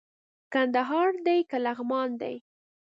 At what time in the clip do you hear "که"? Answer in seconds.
1.49-1.57